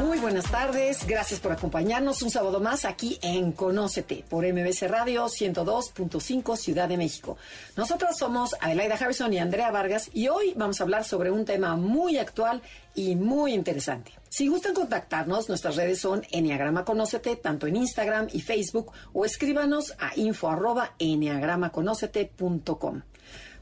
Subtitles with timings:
[0.00, 5.26] Muy buenas tardes, gracias por acompañarnos un sábado más aquí en Conócete por MBC Radio
[5.26, 7.36] 102.5 Ciudad de México.
[7.76, 11.76] Nosotros somos Adelaida Harrison y Andrea Vargas y hoy vamos a hablar sobre un tema
[11.76, 12.62] muy actual
[12.94, 14.12] y muy interesante.
[14.30, 19.94] Si gustan contactarnos, nuestras redes son Enneagrama Conócete, tanto en Instagram y Facebook, o escríbanos
[19.98, 20.94] a info arroba.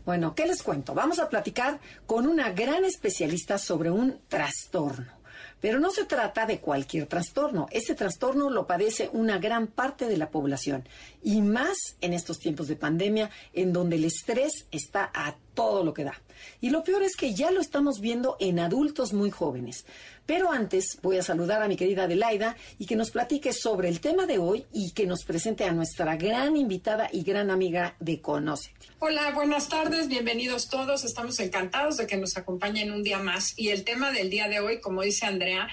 [0.05, 0.95] Bueno, ¿qué les cuento?
[0.95, 5.18] Vamos a platicar con una gran especialista sobre un trastorno.
[5.61, 7.67] Pero no se trata de cualquier trastorno.
[7.71, 10.89] Este trastorno lo padece una gran parte de la población
[11.23, 15.93] y más en estos tiempos de pandemia en donde el estrés está a todo lo
[15.93, 16.21] que da.
[16.61, 19.85] Y lo peor es que ya lo estamos viendo en adultos muy jóvenes.
[20.29, 24.01] Pero antes voy a saludar a mi querida Adelaida y que nos platique sobre el
[24.01, 28.21] tema de hoy y que nos presente a nuestra gran invitada y gran amiga de
[28.21, 28.75] Conoce.
[28.99, 31.05] Hola, buenas tardes, bienvenidos todos.
[31.05, 33.59] Estamos encantados de que nos acompañen un día más.
[33.59, 35.67] Y el tema del día de hoy, como dice Andrea,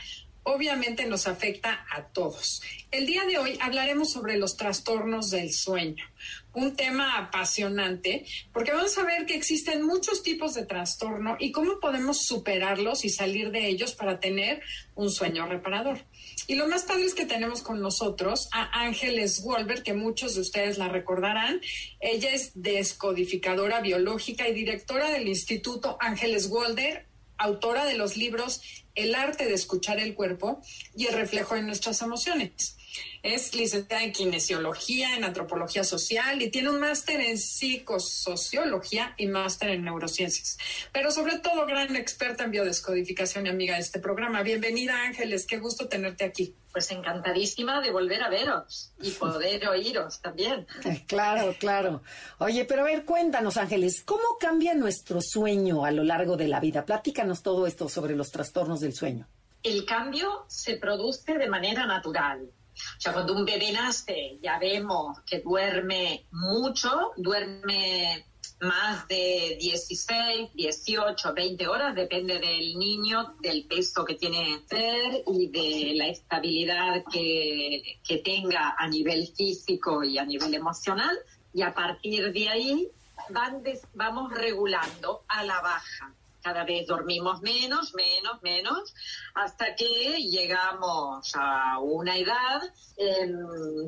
[0.46, 2.62] obviamente nos afecta a todos.
[2.92, 6.06] El día de hoy hablaremos sobre los trastornos del sueño,
[6.54, 11.80] un tema apasionante porque vamos a ver que existen muchos tipos de trastorno y cómo
[11.80, 14.62] podemos superarlos y salir de ellos para tener
[14.94, 16.06] un sueño reparador.
[16.48, 20.42] Y lo más padre es que tenemos con nosotros a Ángeles Wolver, que muchos de
[20.42, 21.60] ustedes la recordarán.
[22.00, 29.14] Ella es descodificadora biológica y directora del Instituto Ángeles Wolder, autora de los libros El
[29.14, 30.62] arte de escuchar el cuerpo
[30.96, 32.75] y el reflejo de nuestras emociones.
[33.24, 39.72] Es licenciada en kinesiología, en antropología social y tiene un máster en psicosociología y máster
[39.72, 40.58] en neurociencias.
[40.92, 44.44] Pero sobre todo, gran experta en biodescodificación y amiga de este programa.
[44.44, 45.46] Bienvenida, Ángeles.
[45.46, 46.56] Qué gusto tenerte aquí.
[46.72, 50.68] Pues encantadísima de volver a veros y poder oíros también.
[51.08, 52.04] Claro, claro.
[52.40, 56.60] Oye, pero a ver, cuéntanos, Ángeles, ¿cómo cambia nuestro sueño a lo largo de la
[56.60, 56.86] vida?
[56.86, 59.28] Platícanos todo esto sobre los trastornos del sueño.
[59.64, 62.52] El cambio se produce de manera natural
[62.98, 68.26] o sea, cuando un bebé nace, ya vemos que duerme mucho, duerme
[68.62, 75.48] más de 16, 18, 20 horas, depende del niño, del peso que tiene ser y
[75.48, 81.16] de la estabilidad que, que tenga a nivel físico y a nivel emocional.
[81.54, 82.88] Y a partir de ahí
[83.30, 83.64] van
[83.94, 86.14] vamos regulando a la baja
[86.46, 88.94] cada vez dormimos menos, menos, menos,
[89.34, 92.62] hasta que llegamos a una edad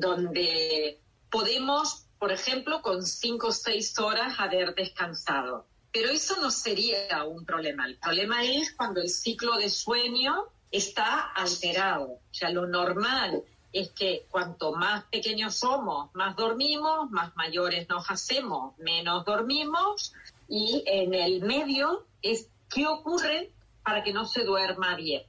[0.00, 0.98] donde
[1.30, 5.66] podemos, por ejemplo, con cinco o seis horas haber descansado.
[5.92, 7.86] Pero eso no sería un problema.
[7.86, 12.06] El problema es cuando el ciclo de sueño está alterado.
[12.06, 18.10] O sea, lo normal es que cuanto más pequeños somos, más dormimos, más mayores nos
[18.10, 20.12] hacemos, menos dormimos
[20.48, 23.52] y en el medio es qué ocurre
[23.82, 25.24] para que no se duerma bien.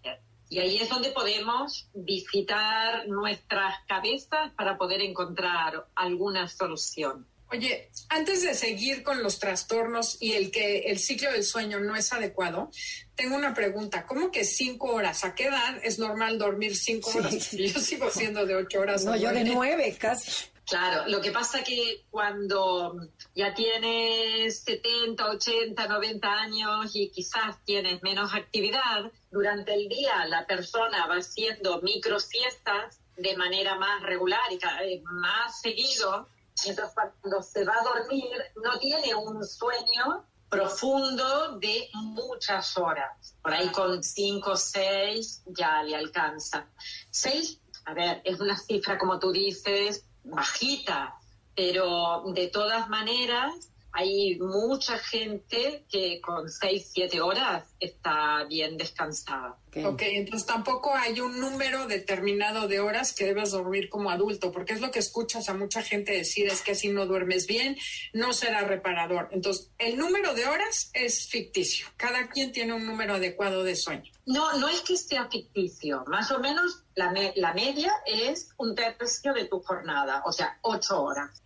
[0.50, 7.28] Y ahí es donde podemos visitar nuestras cabezas para poder encontrar alguna solución.
[7.52, 11.96] Oye, antes de seguir con los trastornos y el que el ciclo del sueño no
[11.96, 12.70] es adecuado,
[13.16, 14.06] tengo una pregunta.
[14.06, 15.24] ¿Cómo que cinco horas?
[15.24, 17.52] ¿A qué edad es normal dormir cinco horas?
[17.52, 19.04] Yo sigo siendo de ocho horas.
[19.04, 20.32] No, yo de nueve casi.
[20.70, 22.96] Claro, lo que pasa que cuando
[23.34, 30.46] ya tienes 70, 80, 90 años y quizás tienes menos actividad, durante el día la
[30.46, 36.30] persona va haciendo micro siestas de manera más regular y cada vez más seguido.
[36.66, 38.30] Entonces, cuando se va a dormir,
[38.64, 43.36] no tiene un sueño profundo de muchas horas.
[43.42, 46.68] Por ahí con 5 o 6 ya le alcanza.
[47.10, 51.16] 6, a ver, es una cifra, como tú dices, bajita,
[51.56, 59.58] pero de todas maneras hay mucha gente que con 6, 7 horas está bien descansada.
[59.84, 64.74] ok, entonces tampoco hay un número determinado de horas que debes dormir como adulto, porque
[64.74, 67.78] es lo que escuchas a mucha gente decir, es que si no duermes bien,
[68.14, 69.30] no será reparador.
[69.32, 71.88] Entonces, el número de horas es ficticio.
[71.98, 74.12] Cada quien tiene un número adecuado de sueño.
[74.26, 76.04] No, no es que sea ficticio.
[76.08, 81.02] Más o menos la, la media es un tercio de tu jornada, o sea, ocho
[81.02, 81.42] horas.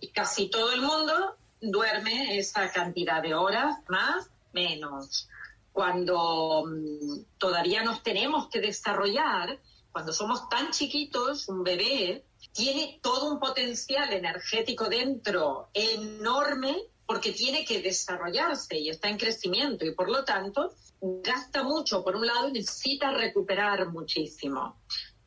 [0.00, 5.28] Y casi todo el mundo duerme esa cantidad de horas, más, menos.
[5.72, 9.58] Cuando mm, todavía nos tenemos que desarrollar,
[9.90, 16.76] cuando somos tan chiquitos, un bebé tiene todo un potencial energético dentro enorme
[17.06, 22.16] porque tiene que desarrollarse y está en crecimiento y por lo tanto gasta mucho por
[22.16, 24.76] un lado y necesita recuperar muchísimo.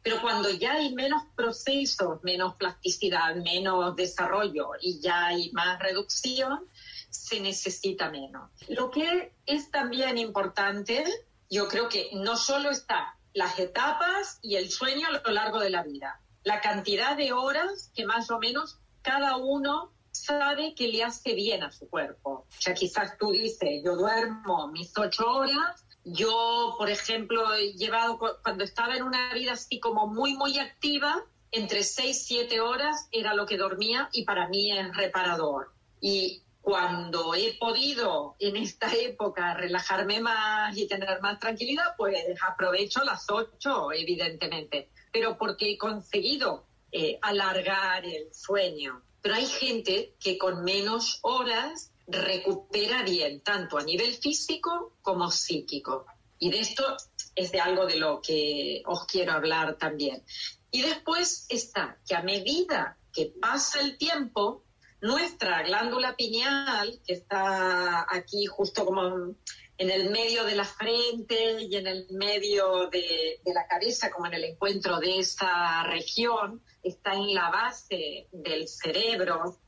[0.07, 6.65] Pero cuando ya hay menos procesos, menos plasticidad, menos desarrollo y ya hay más reducción,
[7.09, 8.50] se necesita menos.
[8.69, 11.04] Lo que es también importante,
[11.50, 15.71] yo creo que no solo está las etapas y el sueño a lo largo de
[15.71, 21.03] la vida, la cantidad de horas que más o menos cada uno sabe que le
[21.03, 22.48] hace bien a su cuerpo.
[22.48, 25.83] O sea, quizás tú dices, yo duermo mis ocho horas.
[26.09, 31.25] Yo, por ejemplo, he llevado, cuando estaba en una vida así como muy, muy activa,
[31.51, 35.74] entre seis, siete horas era lo que dormía y para mí es reparador.
[36.00, 43.03] Y cuando he podido en esta época relajarme más y tener más tranquilidad, pues aprovecho
[43.03, 49.01] las ocho, evidentemente, pero porque he conseguido eh, alargar el sueño.
[49.21, 56.06] Pero hay gente que con menos horas recupera bien, tanto a nivel físico como psíquico.
[56.39, 56.95] Y de esto
[57.36, 60.24] es de algo de lo que os quiero hablar también.
[60.71, 64.63] Y después está que a medida que pasa el tiempo,
[65.01, 69.36] nuestra glándula pineal, que está aquí justo como
[69.77, 74.33] en el medio de la frente y en el medio de, la cabeza, como en
[74.33, 79.60] el encuentro de esa región, está en la base del cerebro.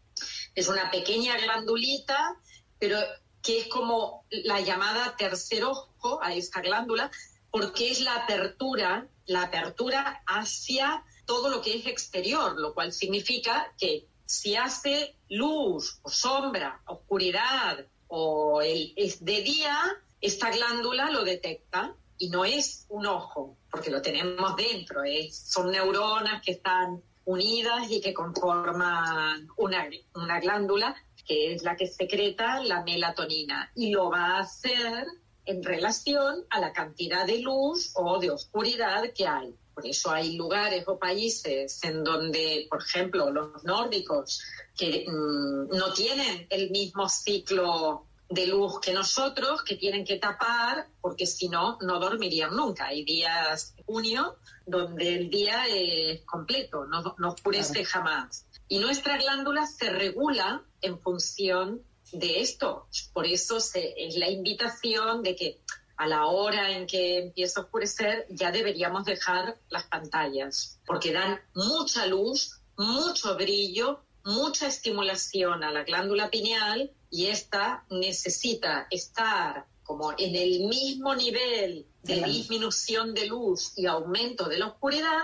[0.60, 2.36] Es una pequeña glandulita,
[2.80, 3.00] pero
[3.42, 7.10] que es como la llamada tercer ojo a esta glándula,
[7.50, 13.74] porque es la apertura, la apertura hacia todo lo que es exterior, lo cual significa
[13.78, 19.80] que si hace luz o sombra, oscuridad, o es de día,
[20.20, 26.42] esta glándula lo detecta y no es un ojo, porque lo tenemos dentro, son neuronas
[26.44, 30.96] que están unidas y que conforman una, una glándula
[31.28, 35.06] que es la que secreta la melatonina y lo va a hacer
[35.46, 39.54] en relación a la cantidad de luz o de oscuridad que hay.
[39.74, 44.42] Por eso hay lugares o países en donde, por ejemplo, los nórdicos,
[44.78, 50.88] que mm, no tienen el mismo ciclo de luz que nosotros, que tienen que tapar,
[51.02, 52.86] porque si no, no dormirían nunca.
[52.86, 58.46] Hay días junio donde el día es completo, no, no oscurece jamás.
[58.68, 61.82] Y nuestra glándula se regula en función
[62.12, 62.88] de esto.
[63.14, 65.62] Por eso se, es la invitación de que
[65.98, 71.42] a la hora en que empieza a oscurecer ya deberíamos dejar las pantallas, porque dan
[71.56, 80.14] mucha luz, mucho brillo, mucha estimulación a la glándula pineal y esta necesita estar como
[80.18, 85.24] en el mismo nivel de disminución de luz y aumento de la oscuridad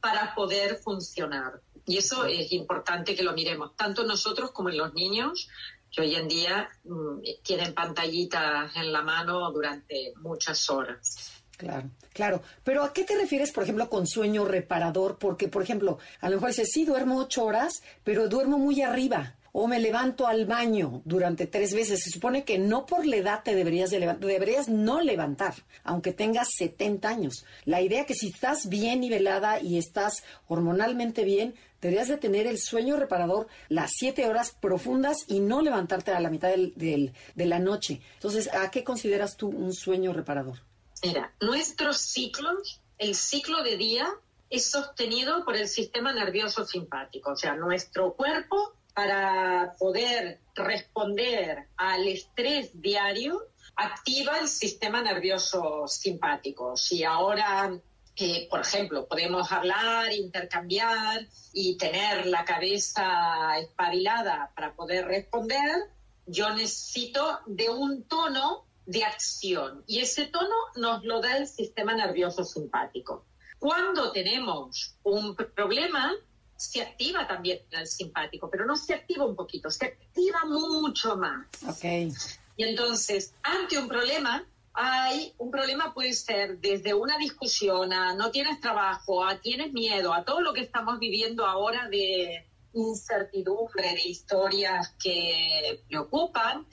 [0.00, 1.60] para poder funcionar.
[1.86, 5.48] Y eso es importante que lo miremos, tanto nosotros como en los niños,
[5.90, 11.35] que hoy en día mm, tienen pantallitas en la mano durante muchas horas.
[11.56, 12.42] Claro, claro.
[12.64, 15.18] Pero ¿a qué te refieres, por ejemplo, con sueño reparador?
[15.18, 19.36] Porque, por ejemplo, a lo mejor dices, sí, duermo ocho horas, pero duermo muy arriba
[19.58, 22.02] o me levanto al baño durante tres veces.
[22.02, 26.12] Se supone que no por la edad te deberías de levantar, deberías no levantar, aunque
[26.12, 27.46] tengas 70 años.
[27.64, 32.58] La idea que si estás bien nivelada y estás hormonalmente bien, deberías de tener el
[32.58, 37.58] sueño reparador las siete horas profundas y no levantarte a la mitad del, de la
[37.58, 38.02] noche.
[38.12, 40.65] Entonces, ¿a qué consideras tú un sueño reparador?
[41.02, 44.08] Mira, nuestros ciclos, el ciclo de día
[44.48, 52.08] es sostenido por el sistema nervioso simpático, o sea, nuestro cuerpo para poder responder al
[52.08, 53.42] estrés diario,
[53.74, 56.78] activa el sistema nervioso simpático.
[56.78, 57.78] Si ahora,
[58.16, 65.90] eh, por ejemplo, podemos hablar, intercambiar y tener la cabeza espabilada para poder responder,
[66.24, 71.94] yo necesito de un tono de acción y ese tono nos lo da el sistema
[71.94, 73.26] nervioso simpático.
[73.58, 76.12] Cuando tenemos un problema,
[76.56, 81.46] se activa también el simpático, pero no se activa un poquito, se activa mucho más.
[81.66, 82.12] Okay.
[82.56, 88.30] Y entonces, ante un problema, hay un problema puede ser desde una discusión a no
[88.30, 94.08] tienes trabajo, a tienes miedo, a todo lo que estamos viviendo ahora de incertidumbre, de
[94.08, 96.66] historias que preocupan,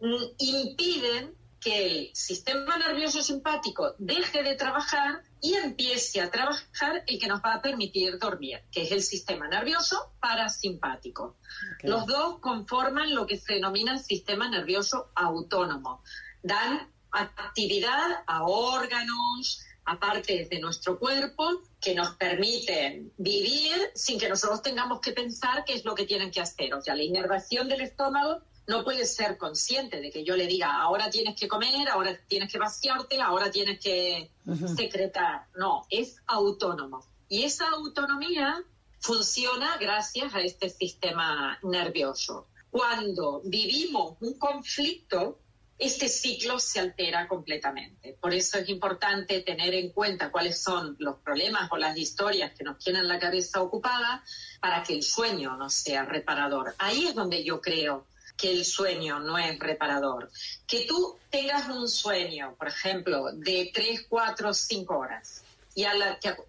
[0.00, 7.18] mm, impiden que el sistema nervioso simpático deje de trabajar y empiece a trabajar el
[7.18, 11.36] que nos va a permitir dormir, que es el sistema nervioso parasimpático.
[11.82, 16.02] Los dos conforman lo que se denomina el sistema nervioso autónomo.
[16.42, 24.28] Dan actividad a órganos, a partes de nuestro cuerpo que nos permiten vivir sin que
[24.28, 26.72] nosotros tengamos que pensar qué es lo que tienen que hacer.
[26.74, 30.80] O sea, la inervación del estómago no puede ser consciente de que yo le diga,
[30.80, 34.30] ahora tienes que comer, ahora tienes que vaciarte, ahora tienes que
[34.76, 35.46] secretar.
[35.56, 37.04] No, es autónomo.
[37.28, 38.62] Y esa autonomía
[39.00, 42.46] funciona gracias a este sistema nervioso.
[42.70, 45.40] Cuando vivimos un conflicto,
[45.76, 48.16] este ciclo se altera completamente.
[48.20, 52.62] Por eso es importante tener en cuenta cuáles son los problemas o las historias que
[52.62, 54.22] nos tienen la cabeza ocupada
[54.60, 56.76] para que el sueño no sea reparador.
[56.78, 58.06] Ahí es donde yo creo
[58.40, 60.30] que el sueño no es reparador.
[60.66, 65.44] Que tú tengas un sueño, por ejemplo, de 3, 4, 5 horas
[65.74, 65.84] y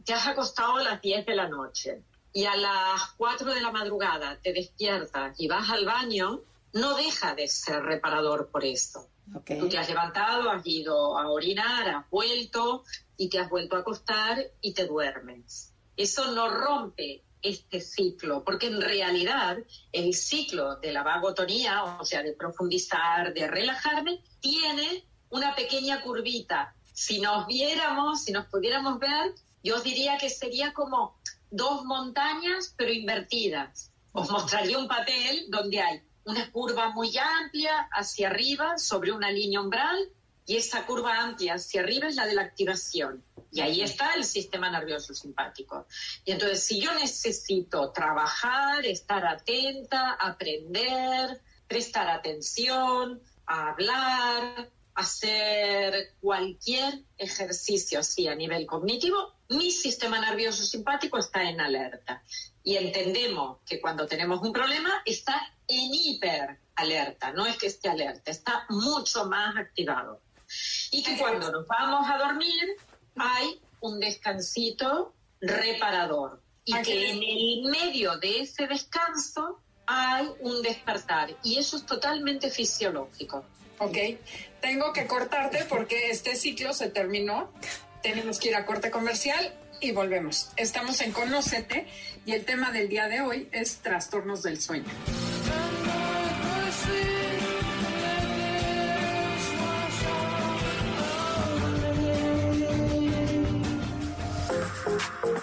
[0.04, 2.02] te, has acostado a las 10 de la noche
[2.34, 6.42] y a las 4 de la madrugada te despiertas y vas al baño,
[6.74, 9.08] no deja de ser reparador por esto.
[9.46, 12.84] Tú te has levantado, has ido a orinar, has vuelto
[13.16, 15.74] y te has vuelto a acostar y te duermes.
[15.96, 19.58] Eso no rompe este ciclo, porque en realidad
[19.92, 26.76] el ciclo de la vagotonía, o sea, de profundizar, de relajarme, tiene una pequeña curvita.
[26.94, 29.34] Si nos viéramos, si nos pudiéramos ver,
[29.64, 31.20] yo os diría que sería como
[31.50, 33.92] dos montañas, pero invertidas.
[34.12, 39.62] Os mostraría un papel donde hay una curva muy amplia hacia arriba sobre una línea
[39.62, 39.98] umbral
[40.46, 43.24] y esa curva amplia hacia arriba es la de la activación.
[43.52, 45.88] Y ahí está el sistema nervioso simpático.
[46.26, 58.00] Y entonces, si yo necesito trabajar, estar atenta, aprender, prestar atención, hablar, hacer cualquier ejercicio
[58.00, 62.24] así a nivel cognitivo, mi sistema nervioso simpático está en alerta.
[62.64, 68.32] Y entendemos que cuando tenemos un problema está en hiperalerta, no es que esté alerta,
[68.32, 70.22] está mucho más activado.
[70.92, 72.76] Y que cuando nos vamos a dormir
[73.16, 76.42] hay un descansito reparador.
[76.64, 81.36] Y que en el medio de ese descanso hay un despertar.
[81.44, 83.44] Y eso es totalmente fisiológico.
[83.80, 83.98] Ok,
[84.62, 87.52] tengo que cortarte porque este ciclo se terminó.
[88.04, 90.50] Tenemos que ir a corte comercial y volvemos.
[90.56, 91.88] Estamos en Conócete
[92.26, 94.86] y el tema del día de hoy es trastornos del sueño.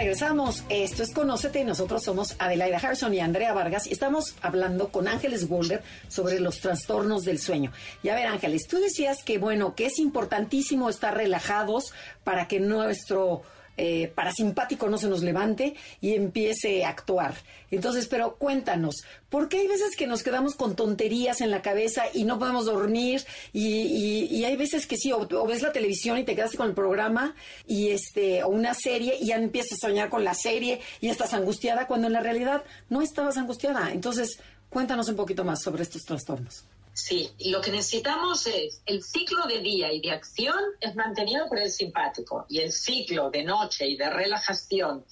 [0.00, 0.64] regresamos.
[0.70, 5.06] Esto es Conócete y nosotros somos Adelaida Harrison y Andrea Vargas y estamos hablando con
[5.06, 7.70] Ángeles Wolder sobre los trastornos del sueño.
[8.02, 11.92] Y a ver, Ángeles, tú decías que, bueno, que es importantísimo estar relajados
[12.24, 13.42] para que nuestro
[13.82, 17.34] eh, parasimpático no se nos levante y empiece a actuar.
[17.70, 22.02] Entonces, pero cuéntanos, ¿por qué hay veces que nos quedamos con tonterías en la cabeza
[22.12, 23.24] y no podemos dormir?
[23.54, 27.34] Y, hay veces que sí, o, ves la televisión y te quedas con el programa
[27.66, 31.32] y este, o una serie y ya empiezas a soñar con la serie y estás
[31.32, 33.92] angustiada cuando en la realidad no estabas angustiada.
[33.92, 36.66] Entonces, cuéntanos un poquito más sobre estos trastornos.
[36.92, 41.58] Sí, lo que necesitamos es el ciclo de día y de acción es mantenido por
[41.58, 45.04] el simpático y el ciclo de noche y de relajación,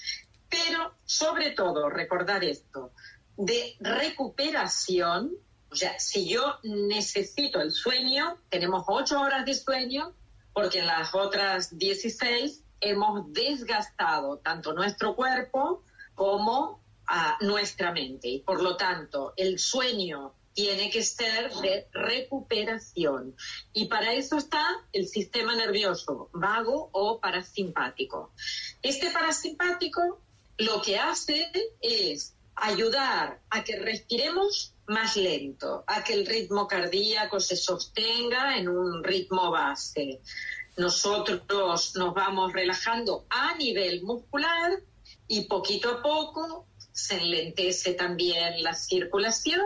[0.48, 2.92] pero sobre todo recordar esto,
[3.36, 5.32] de recuperación,
[5.70, 10.12] o sea, si yo necesito el sueño, tenemos ocho horas de sueño,
[10.52, 16.80] porque en las otras 16 hemos desgastado tanto nuestro cuerpo como
[17.40, 18.28] nuestra mente.
[18.28, 23.36] Y por lo tanto, el sueño tiene que ser de recuperación.
[23.72, 28.32] Y para eso está el sistema nervioso vago o parasimpático.
[28.82, 30.20] Este parasimpático
[30.56, 31.48] lo que hace
[31.80, 38.68] es ayudar a que respiremos más lento, a que el ritmo cardíaco se sostenga en
[38.68, 40.20] un ritmo base.
[40.76, 44.72] Nosotros nos vamos relajando a nivel muscular
[45.28, 49.60] y poquito a poco se enlentece también la circulación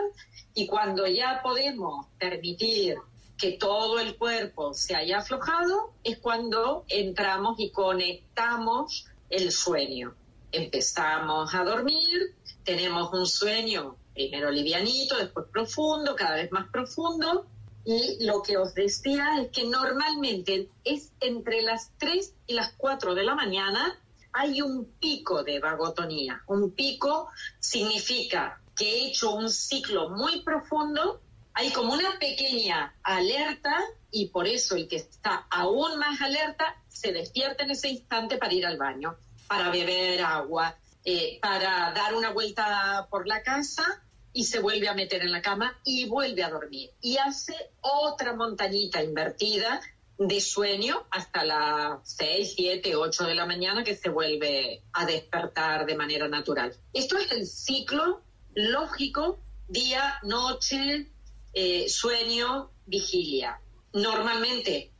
[0.53, 2.97] y cuando ya podemos permitir
[3.37, 10.15] que todo el cuerpo se haya aflojado, es cuando entramos y conectamos el sueño.
[10.51, 17.47] Empezamos a dormir, tenemos un sueño primero livianito, después profundo, cada vez más profundo,
[17.85, 23.13] Y lo que os decía es que normalmente es entre las 3 y las 4
[23.13, 23.99] de la mañana
[24.31, 26.43] hay un pico de vagotonía.
[26.47, 27.27] Un pico
[27.59, 31.21] significa que he hecho un ciclo muy profundo,
[31.53, 33.75] hay como una pequeña alerta
[34.11, 38.53] y por eso el que está aún más alerta se despierta en ese instante para
[38.53, 39.15] ir al baño,
[39.47, 44.95] para beber agua, eh, para dar una vuelta por la casa y se vuelve a
[44.95, 46.89] meter en la cama y vuelve a dormir.
[47.01, 49.79] Y hace otra montañita invertida
[50.17, 55.85] de sueño hasta las 6, 7, 8 de la mañana que se vuelve a despertar
[55.85, 56.75] de manera natural.
[56.93, 58.21] Esto es el ciclo
[58.55, 61.07] lógico día, noche,
[61.53, 63.59] eh, sueño, vigilia.
[63.93, 64.91] Normalmente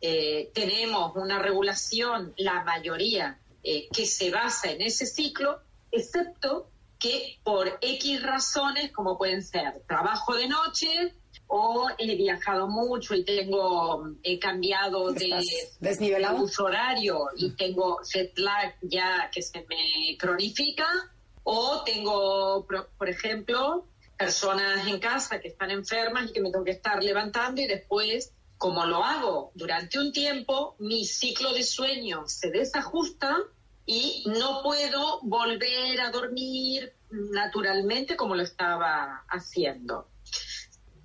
[0.00, 7.38] eh, tenemos una regulación, la mayoría, eh, que se basa en ese ciclo, excepto que
[7.42, 11.14] por X razones, como pueden ser trabajo de noche
[11.46, 15.42] o he viajado mucho y tengo, he cambiado de,
[16.36, 20.86] uso horario y tengo jet lag ya que se me cronifica,
[21.44, 26.72] o tengo, por ejemplo, personas en casa que están enfermas y que me tengo que
[26.72, 32.50] estar levantando y después, como lo hago durante un tiempo, mi ciclo de sueño se
[32.50, 33.38] desajusta
[33.86, 40.08] y no puedo volver a dormir naturalmente como lo estaba haciendo.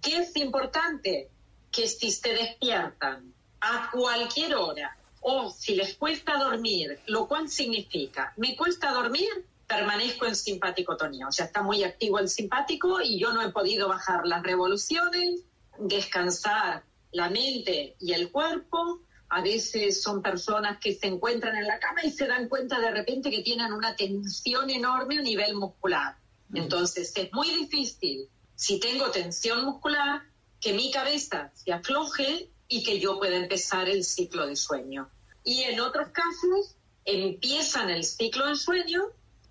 [0.01, 1.29] ¿Qué es importante?
[1.71, 8.33] Que si se despiertan a cualquier hora o si les cuesta dormir, lo cual significa,
[8.37, 9.29] me cuesta dormir,
[9.67, 13.88] permanezco en simpaticotonía, o sea, está muy activo el simpático y yo no he podido
[13.88, 15.41] bajar las revoluciones,
[15.79, 21.79] descansar la mente y el cuerpo, a veces son personas que se encuentran en la
[21.79, 26.17] cama y se dan cuenta de repente que tienen una tensión enorme a nivel muscular.
[26.53, 30.22] Entonces es muy difícil, si tengo tensión muscular,
[30.62, 35.10] que mi cabeza se afloje y que yo pueda empezar el ciclo de sueño.
[35.43, 39.03] Y en otros casos empiezan el ciclo de sueño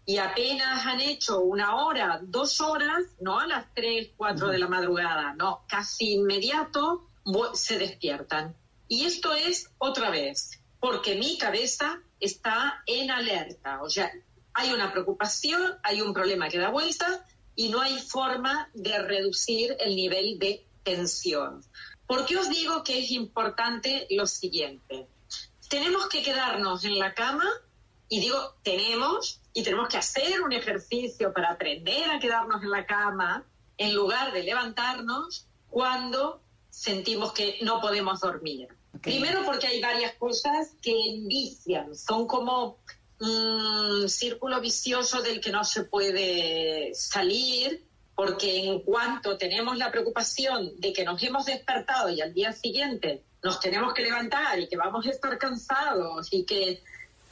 [0.07, 4.69] y apenas han hecho una hora, dos horas, no a las tres, cuatro de la
[4.69, 7.07] madrugada, no, casi inmediato
[7.55, 8.55] se despiertan.
[8.87, 13.83] Y esto es otra vez, porque mi cabeza está en alerta.
[13.83, 14.13] O sea,
[14.53, 19.75] hay una preocupación, hay un problema que da vuelta y no hay forma de reducir
[19.81, 21.65] el nivel de tensión.
[22.07, 25.07] ¿Por qué os digo que es importante lo siguiente?
[25.69, 27.49] Tenemos que quedarnos en la cama,
[28.09, 32.85] y digo tenemos, y tenemos que hacer un ejercicio para aprender a quedarnos en la
[32.85, 33.47] cama
[33.79, 38.69] en lugar de levantarnos cuando sentimos que no podemos dormir.
[39.01, 42.79] Primero porque hay varias cosas que envician, son como
[43.21, 47.87] un círculo vicioso del que no se puede salir,
[48.17, 53.25] porque en cuanto tenemos la preocupación de que nos hemos despertado y al día siguiente
[53.43, 56.83] nos tenemos que levantar y que vamos a estar cansados y que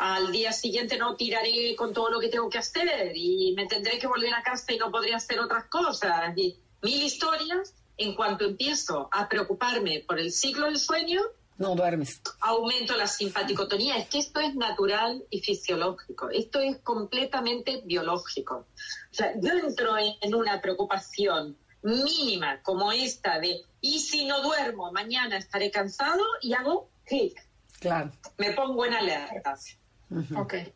[0.03, 4.01] al día siguiente no tiraré con todo lo que tengo que hacer y me tendré
[4.01, 8.45] que volver a casa y no podré hacer otras cosas y mil historias, en cuanto
[8.45, 11.23] empiezo a preocuparme por el ciclo del sueño,
[11.59, 12.21] no duermes.
[12.41, 13.97] Aumento la simpaticotonía.
[13.97, 16.31] Es que esto es natural y fisiológico.
[16.31, 18.67] Esto es completamente biológico.
[19.13, 24.91] O sea, yo entro en una preocupación mínima como esta de, ¿y si no duermo?
[24.91, 27.39] Mañana estaré cansado y hago clic.
[27.79, 28.11] Claro.
[28.39, 29.57] Me pongo en alerta.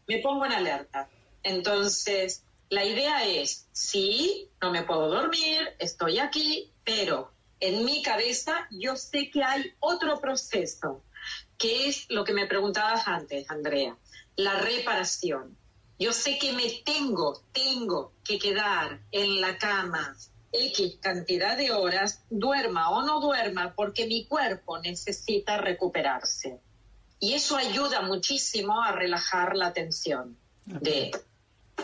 [0.07, 1.09] Me pongo en alerta.
[1.43, 8.67] Entonces, la idea es, sí, no me puedo dormir, estoy aquí, pero en mi cabeza
[8.71, 11.03] yo sé que hay otro proceso,
[11.57, 13.97] que es lo que me preguntabas antes, Andrea,
[14.37, 15.57] la reparación.
[15.99, 20.15] Yo sé que me tengo, tengo que quedar en la cama
[20.53, 26.61] X cantidad de horas, duerma o no duerma, porque mi cuerpo necesita recuperarse.
[27.19, 31.11] Y eso ayuda muchísimo a relajar la tensión de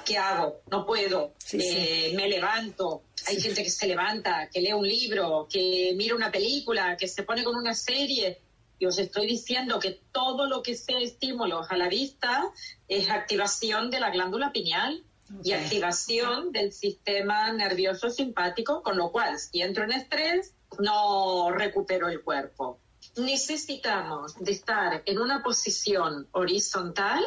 [0.04, 0.60] ¿qué hago?
[0.70, 3.04] No puedo, eh, me levanto.
[3.26, 7.22] Hay gente que se levanta, que lee un libro, que mira una película, que se
[7.22, 8.40] pone con una serie.
[8.78, 12.50] Y os estoy diciendo que todo lo que sea estímulos a la vista
[12.88, 15.04] es activación de la glándula pineal
[15.42, 22.08] y activación del sistema nervioso simpático, con lo cual si entro en estrés no recupero
[22.08, 22.80] el cuerpo.
[23.16, 27.22] Necesitamos de estar en una posición horizontal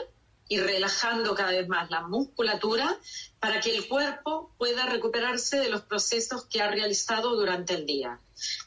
[0.47, 2.97] y relajando cada vez más la musculatura
[3.39, 8.19] para que el cuerpo pueda recuperarse de los procesos que ha realizado durante el día.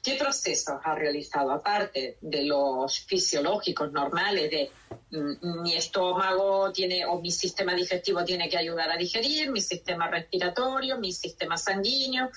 [0.03, 1.53] ¿Qué procesos ha realizado?
[1.53, 4.71] Aparte de los fisiológicos normales de
[5.11, 10.09] mm, mi estómago tiene o mi sistema digestivo tiene que ayudar a digerir, mi sistema
[10.09, 12.31] respiratorio, mi sistema sanguíneo,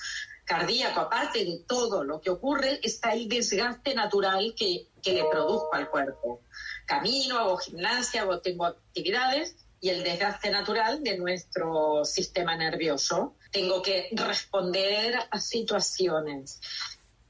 [0.52, 5.70] cardíaco, aparte de todo lo que ocurre, está el desgaste natural que, que le produzco
[5.72, 6.40] al cuerpo.
[6.84, 13.34] Camino, hago gimnasia, o tengo actividades y el desgaste natural de nuestro sistema nervioso.
[13.50, 16.60] Tengo que responder a situaciones.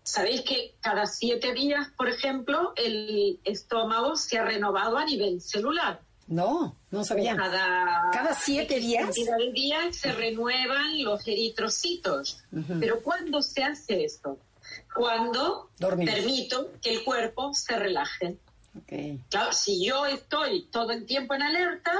[0.02, 6.00] Sabéis que cada siete días, por ejemplo, el estómago se ha renovado a nivel celular.
[6.32, 7.36] No, no sabía.
[7.36, 9.14] Cada, cada siete días.
[9.26, 12.42] Cada día se renuevan los eritrocitos.
[12.80, 14.38] Pero ¿cuándo se hace esto?
[14.94, 18.38] Cuando permito que el cuerpo se relaje.
[19.28, 21.92] Claro, si yo estoy todo el tiempo en alerta,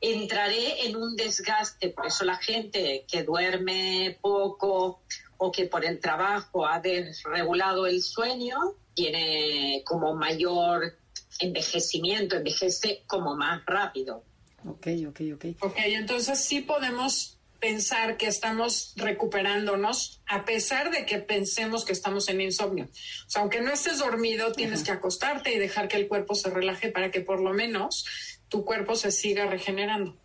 [0.00, 1.90] entraré en un desgaste.
[1.90, 5.02] Por eso la gente que duerme poco
[5.36, 8.56] o que por el trabajo ha desregulado el sueño
[8.94, 10.97] tiene como mayor
[11.38, 14.24] envejecimiento, envejece como más rápido.
[14.64, 15.44] Ok, ok, ok.
[15.60, 22.28] Ok, entonces sí podemos pensar que estamos recuperándonos a pesar de que pensemos que estamos
[22.28, 22.84] en insomnio.
[22.84, 26.50] O sea, aunque no estés dormido, tienes que acostarte y dejar que el cuerpo se
[26.50, 28.04] relaje para que por lo menos
[28.48, 30.16] tu cuerpo se siga regenerando.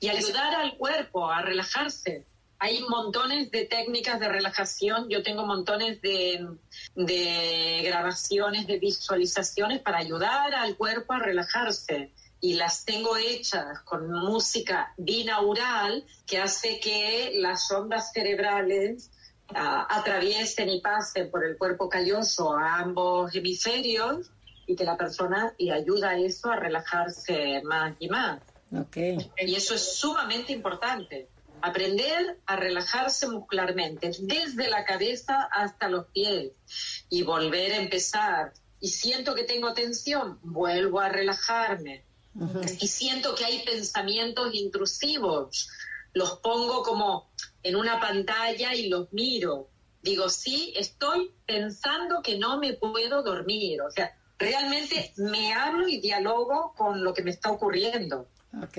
[0.00, 2.24] Y ayudar al cuerpo a relajarse.
[2.60, 6.44] Hay montones de técnicas de relajación, yo tengo montones de,
[6.96, 14.10] de grabaciones, de visualizaciones para ayudar al cuerpo a relajarse y las tengo hechas con
[14.10, 19.10] música binaural que hace que las ondas cerebrales
[19.54, 24.30] ah, atraviesen y pasen por el cuerpo calloso a ambos hemisferios
[24.66, 28.40] y que la persona y ayuda a eso a relajarse más y más.
[28.70, 29.30] Okay.
[29.38, 31.28] Y eso es sumamente importante.
[31.62, 36.52] Aprender a relajarse muscularmente, desde la cabeza hasta los pies,
[37.08, 38.52] y volver a empezar.
[38.80, 42.04] Y siento que tengo tensión, vuelvo a relajarme.
[42.80, 45.68] Y siento que hay pensamientos intrusivos,
[46.12, 47.30] los pongo como
[47.62, 49.68] en una pantalla y los miro.
[50.02, 53.82] Digo, sí, estoy pensando que no me puedo dormir.
[53.82, 58.28] O sea, realmente me hablo y dialogo con lo que me está ocurriendo.
[58.62, 58.78] Ok.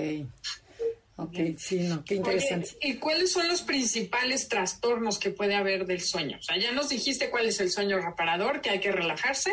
[1.20, 2.78] Ok, sí, no, qué interesante.
[2.82, 6.38] ¿Y cuáles son los principales trastornos que puede haber del sueño?
[6.40, 9.52] O sea, ya nos dijiste cuál es el sueño reparador, que hay que relajarse,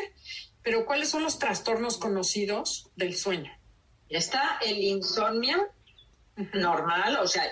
[0.63, 3.53] pero ¿cuáles son los trastornos conocidos del sueño?
[4.09, 5.57] Está el insomnio
[6.55, 7.43] normal, o sea,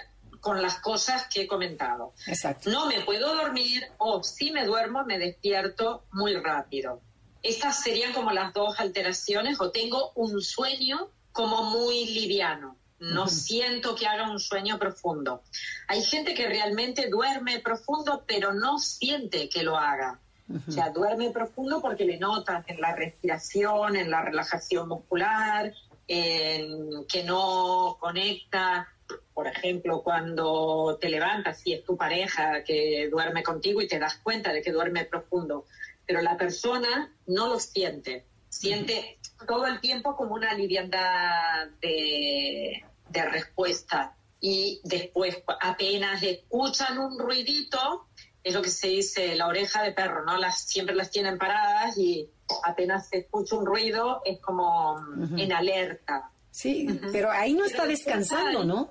[0.41, 2.13] con las cosas que he comentado.
[2.29, 2.71] Exacto.
[2.71, 7.01] No me puedo dormir o si me duermo me despierto muy rápido.
[7.43, 12.77] Estas serían como las dos alteraciones o tengo un sueño como muy liviano
[13.13, 15.43] no siento que haga un sueño profundo.
[15.89, 20.21] Hay gente que realmente duerme profundo, pero no siente que lo haga.
[20.69, 25.73] O sea, duerme profundo porque le notas en la respiración, en la relajación muscular,
[26.07, 28.89] en que no conecta,
[29.33, 34.17] por ejemplo, cuando te levantas y es tu pareja que duerme contigo y te das
[34.23, 35.65] cuenta de que duerme profundo,
[36.07, 43.25] pero la persona no lo siente, siente todo el tiempo como una liviandad de, de
[43.25, 48.09] respuesta y después apenas escuchan un ruidito,
[48.43, 50.37] es lo que se dice la oreja de perro, ¿no?
[50.37, 52.29] Las, siempre las tienen paradas y
[52.65, 55.01] apenas se escucha un ruido es como
[55.39, 56.31] en alerta.
[56.51, 58.91] Sí, pero ahí no está descansando, ¿no?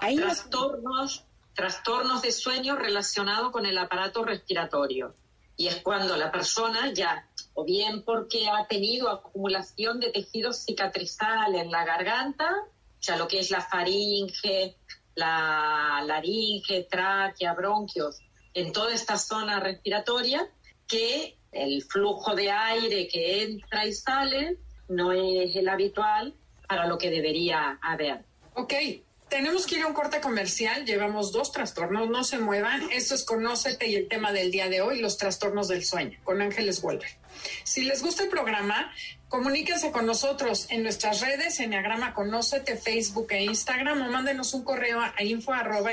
[0.00, 5.14] Hay trastornos, trastornos de sueño relacionados con el aparato respiratorio.
[5.56, 11.54] Y es cuando la persona ya, o bien porque ha tenido acumulación de tejido cicatrizal
[11.54, 12.52] en la garganta,
[13.08, 14.76] sea, lo que es la faringe,
[15.14, 18.20] la laringe, tráquea, bronquios,
[18.54, 20.46] en toda esta zona respiratoria,
[20.86, 26.34] que el flujo de aire que entra y sale no es el habitual
[26.66, 28.24] para lo que debería haber.
[28.54, 28.74] Ok,
[29.28, 30.84] tenemos que ir a un corte comercial.
[30.84, 32.90] Llevamos dos trastornos, no se muevan.
[32.90, 36.42] Esto es Conócete y el tema del día de hoy, los trastornos del sueño, con
[36.42, 37.08] Ángeles Wolver.
[37.64, 38.92] Si les gusta el programa,
[39.28, 45.00] comuníquense con nosotros en nuestras redes, Enneagrama Conócete, Facebook e Instagram, o mándenos un correo
[45.00, 45.92] a info arroba.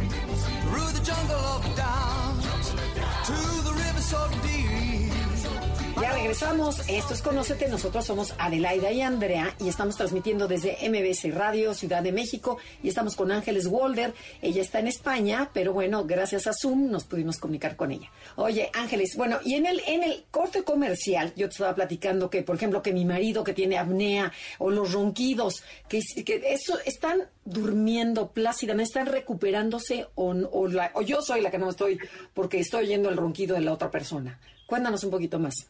[0.61, 2.41] through the jungle of doubt
[3.25, 5.00] to the river so deep.
[6.01, 6.79] Ya regresamos.
[6.89, 7.67] Esto es Conócete.
[7.69, 12.57] Nosotros somos Adelaida y Andrea y estamos transmitiendo desde MBC Radio, Ciudad de México.
[12.81, 14.11] Y estamos con Ángeles Walder.
[14.41, 18.09] Ella está en España, pero bueno, gracias a Zoom nos pudimos comunicar con ella.
[18.35, 22.41] Oye, Ángeles, bueno, y en el, en el corte comercial, yo te estaba platicando que,
[22.41, 27.27] por ejemplo, que mi marido que tiene apnea o los ronquidos, que, que eso están
[27.45, 31.99] durmiendo plácidamente, están recuperándose o, o, la- o yo soy la que no estoy
[32.33, 34.39] porque estoy oyendo el ronquido de la otra persona.
[34.65, 35.67] Cuéntanos un poquito más.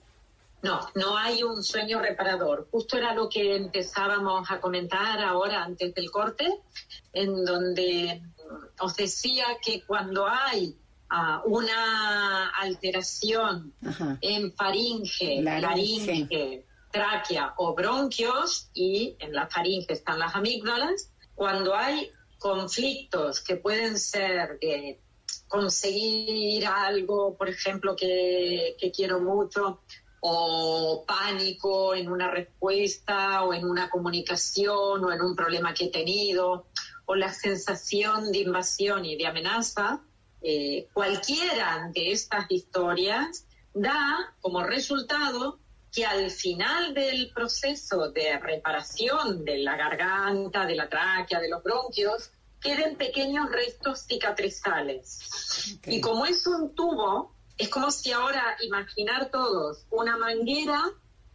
[0.63, 2.67] No, no hay un sueño reparador.
[2.71, 6.47] Justo era lo que empezábamos a comentar ahora antes del corte,
[7.13, 8.21] en donde
[8.79, 10.77] os decía que cuando hay
[11.09, 14.17] ah, una alteración Ajá.
[14.21, 16.05] en faringe, Laringe.
[16.05, 23.55] laringe, tráquea o bronquios, y en la faringe están las amígdalas, cuando hay conflictos que
[23.55, 24.99] pueden ser de
[25.47, 29.81] conseguir algo, por ejemplo, que, que quiero mucho,
[30.21, 35.91] o pánico en una respuesta, o en una comunicación, o en un problema que he
[35.91, 36.67] tenido,
[37.05, 40.01] o la sensación de invasión y de amenaza,
[40.43, 45.59] eh, cualquiera de estas historias da como resultado
[45.91, 51.61] que al final del proceso de reparación de la garganta, de la tráquea, de los
[51.63, 52.31] bronquios,
[52.61, 55.79] queden pequeños restos cicatrizales.
[55.87, 60.81] Y como es un tubo, es como si ahora imaginar todos una manguera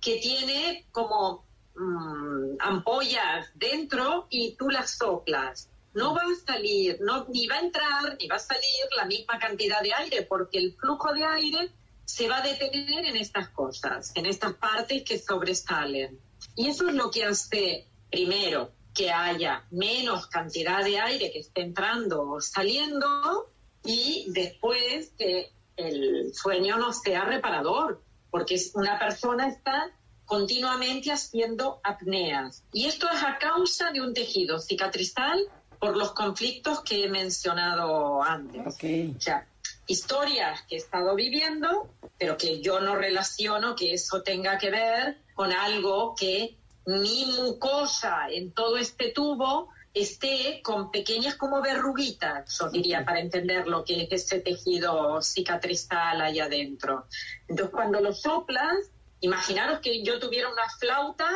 [0.00, 5.70] que tiene como mm, ampollas dentro y tú las soplas.
[5.94, 9.38] No va a salir, no, ni va a entrar, ni va a salir la misma
[9.38, 11.70] cantidad de aire, porque el flujo de aire
[12.04, 16.18] se va a detener en estas cosas, en estas partes que sobresalen.
[16.56, 21.62] Y eso es lo que hace, primero, que haya menos cantidad de aire que esté
[21.62, 23.48] entrando o saliendo,
[23.84, 29.90] y después que el sueño no sea reparador, porque una persona está
[30.24, 32.64] continuamente haciendo apneas.
[32.72, 35.38] Y esto es a causa de un tejido cicatrizal
[35.78, 38.60] por los conflictos que he mencionado antes.
[38.66, 39.16] Ok.
[39.16, 39.46] O sea,
[39.86, 45.18] historias que he estado viviendo, pero que yo no relaciono que eso tenga que ver
[45.34, 52.68] con algo que mi mucosa en todo este tubo esté con pequeñas como verruguitas, yo
[52.68, 57.06] diría, para entender lo que es ese tejido cicatrizal ahí adentro.
[57.48, 58.76] Entonces, cuando lo soplas,
[59.20, 61.30] imaginaros que yo tuviera una flauta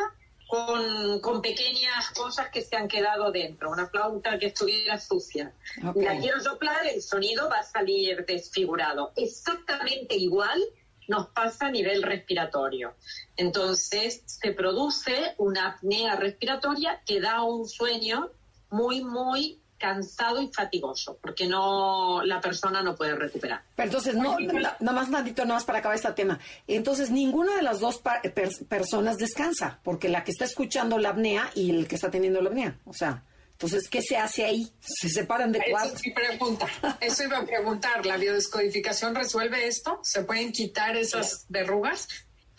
[0.47, 5.55] con, con pequeñas cosas que se han quedado dentro, una flauta que estuviera sucia.
[5.83, 5.97] Ok.
[5.97, 9.13] La quiero soplar, el sonido va a salir desfigurado.
[9.17, 10.63] Exactamente igual
[11.09, 12.95] nos pasa a nivel respiratorio.
[13.39, 18.31] Entonces se produce una apnea respiratoria que da un sueño
[18.71, 23.63] muy, muy cansado y fatigoso, porque no la persona no puede recuperar.
[23.77, 26.39] Pero entonces, no, na- nada más tantito, nada más para acabar este tema.
[26.67, 28.31] Entonces, ninguna de las dos per-
[28.69, 32.51] personas descansa, porque la que está escuchando la apnea y el que está teniendo la
[32.51, 32.79] apnea.
[32.85, 34.71] O sea, entonces, ¿qué se hace ahí?
[34.81, 35.95] ¿Se separan de Esa cuarto?
[35.97, 36.67] es mi pregunta.
[37.01, 38.05] Eso iba a preguntar.
[38.05, 39.99] ¿La biodescodificación resuelve esto?
[40.03, 42.07] ¿Se pueden quitar esas verrugas?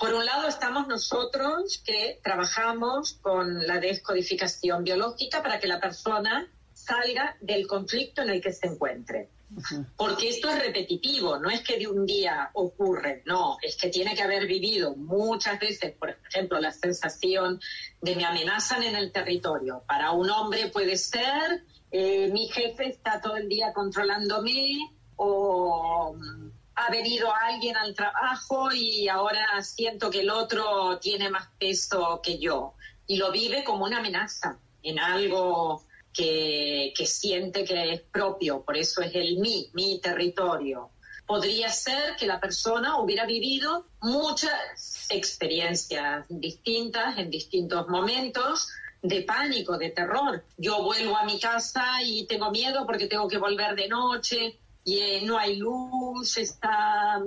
[0.02, 6.52] Por un lado estamos nosotros que trabajamos con la descodificación biológica para que la persona
[6.74, 9.30] salga del conflicto en el que se encuentre.
[9.96, 14.16] Porque esto es repetitivo, no es que de un día ocurre, no, es que tiene
[14.16, 17.62] que haber vivido muchas veces, por ejemplo, la sensación
[18.02, 19.84] de me amenazan en el territorio.
[19.86, 24.80] Para un hombre puede ser, eh, mi jefe está todo el día controlándome
[25.16, 26.16] o
[26.82, 32.40] ha venido alguien al trabajo y ahora siento que el otro tiene más peso que
[32.40, 32.74] yo
[33.06, 38.78] y lo vive como una amenaza en algo que, que siente que es propio, por
[38.78, 40.90] eso es el mí, mi territorio.
[41.28, 48.70] Podría ser que la persona hubiera vivido muchas experiencias distintas en distintos momentos
[49.02, 50.44] de pánico, de terror.
[50.58, 55.00] Yo vuelvo a mi casa y tengo miedo porque tengo que volver de noche y
[55.00, 57.22] eh, no hay luz, está,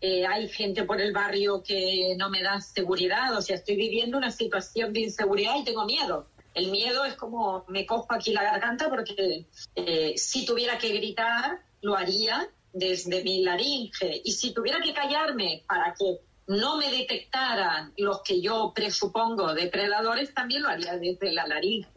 [0.00, 4.18] eh, hay gente por el barrio que no me da seguridad, o sea, estoy viviendo
[4.18, 6.26] una situación de inseguridad y tengo miedo.
[6.54, 11.60] El miedo es como me cojo aquí la garganta porque eh, si tuviera que gritar,
[11.80, 14.20] lo haría desde mi laringe.
[14.24, 16.18] Y si tuviera que callarme para que
[16.48, 21.88] no me detectaran los que yo presupongo depredadores, también lo haría desde la laringe.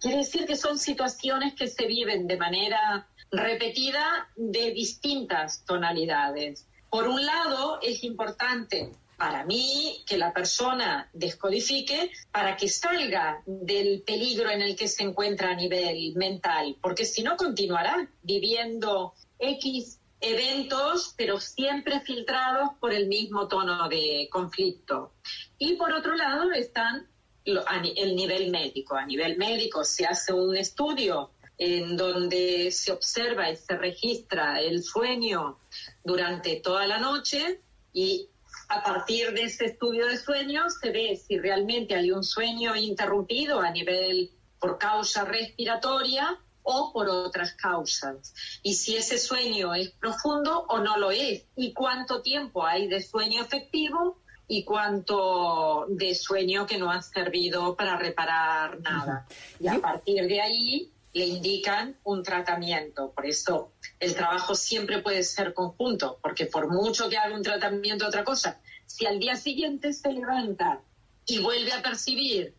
[0.00, 6.66] Quiere decir que son situaciones que se viven de manera repetida de distintas tonalidades.
[6.90, 14.02] Por un lado, es importante para mí que la persona descodifique para que salga del
[14.02, 19.98] peligro en el que se encuentra a nivel mental, porque si no continuará viviendo X
[20.20, 25.12] eventos, pero siempre filtrados por el mismo tono de conflicto.
[25.58, 27.08] Y por otro lado están
[27.44, 28.96] el nivel médico.
[28.96, 34.82] A nivel médico se hace un estudio en donde se observa y se registra el
[34.82, 35.58] sueño
[36.04, 37.60] durante toda la noche
[37.92, 38.28] y
[38.68, 43.60] a partir de ese estudio de sueños se ve si realmente hay un sueño interrumpido
[43.60, 48.34] a nivel por causa respiratoria o por otras causas.
[48.62, 51.44] Y si ese sueño es profundo o no lo es.
[51.54, 57.76] Y cuánto tiempo hay de sueño efectivo y cuánto de sueño que no ha servido
[57.76, 59.26] para reparar nada.
[59.60, 63.10] Y a partir de ahí le indican un tratamiento.
[63.12, 68.06] Por eso el trabajo siempre puede ser conjunto, porque por mucho que haga un tratamiento
[68.06, 70.82] otra cosa, si al día siguiente se levanta
[71.24, 72.54] y vuelve a percibir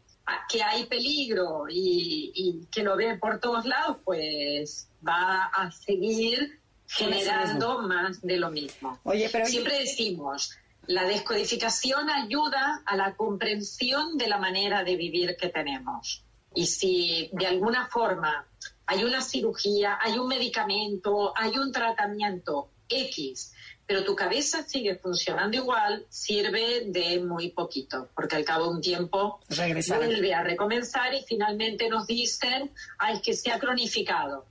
[0.50, 7.84] que hay peligro y, que lo ve por todos lados, pues va a seguir generando
[7.84, 9.00] más de lo mismo.
[9.04, 15.38] Oye, pero siempre decimos, la descodificación ayuda a la comprensión de la manera de vivir
[15.39, 16.24] que tenemos.
[16.58, 18.48] Y si de alguna forma
[18.88, 23.54] hay una cirugía, hay un medicamento, hay un tratamiento X,
[23.86, 28.82] pero tu cabeza sigue funcionando igual, sirve de muy poquito, porque al cabo de un
[28.82, 29.39] tiempo
[29.88, 34.48] vuelve a recomenzar y finalmente nos dicen, ay, que se ha cronificado.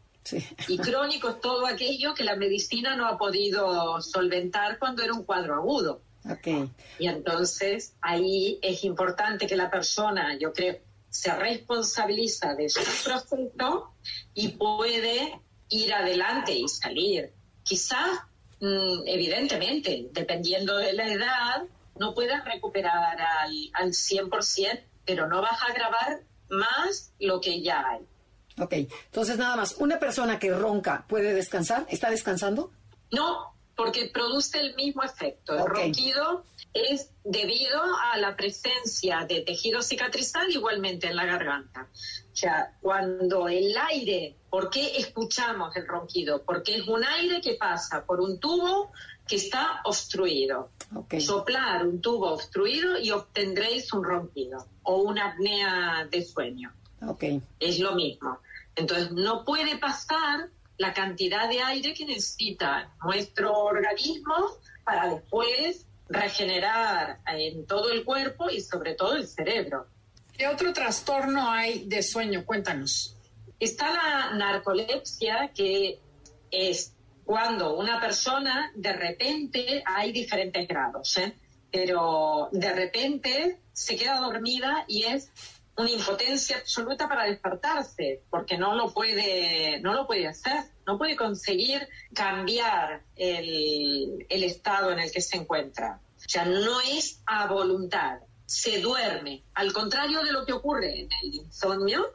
[0.68, 5.24] Y crónico es todo aquello que la medicina no ha podido solventar cuando era un
[5.24, 6.02] cuadro agudo.
[7.00, 10.85] Y entonces ahí es importante que la persona, yo creo,
[11.16, 13.94] se responsabiliza de su proceso
[14.34, 17.32] y puede ir adelante y salir.
[17.62, 18.20] Quizás,
[18.60, 21.62] mm, evidentemente, dependiendo de la edad,
[21.98, 27.82] no puedas recuperar al, al 100%, pero no vas a agravar más lo que ya
[27.88, 28.00] hay.
[28.58, 28.72] Ok,
[29.06, 31.86] entonces nada más, ¿una persona que ronca puede descansar?
[31.88, 32.72] ¿Está descansando?
[33.10, 35.54] No, porque produce el mismo efecto.
[35.54, 36.44] El ronquido
[36.76, 37.80] es debido
[38.12, 41.88] a la presencia de tejido cicatrizal igualmente en la garganta.
[42.32, 46.42] O sea, cuando el aire, ¿por qué escuchamos el ronquido?
[46.44, 48.92] Porque es un aire que pasa por un tubo
[49.26, 50.70] que está obstruido.
[51.18, 56.72] Soplar un tubo obstruido y obtendréis un ronquido o una apnea de sueño.
[57.58, 58.38] Es lo mismo.
[58.76, 64.34] Entonces, no puede pasar la cantidad de aire que necesita nuestro organismo
[64.84, 69.86] para después regenerar en todo el cuerpo y sobre todo el cerebro.
[70.36, 72.44] ¿Qué otro trastorno hay de sueño?
[72.44, 73.16] Cuéntanos.
[73.58, 75.98] Está la narcolepsia, que
[76.50, 76.92] es
[77.24, 81.34] cuando una persona de repente, hay diferentes grados, ¿eh?
[81.72, 85.30] pero de repente se queda dormida y es
[85.76, 91.16] una impotencia absoluta para despertarse, porque no lo puede, no lo puede hacer, no puede
[91.16, 96.00] conseguir cambiar el, el estado en el que se encuentra.
[96.18, 99.42] O sea, no es a voluntad, se duerme.
[99.54, 102.12] Al contrario de lo que ocurre en el insomnio,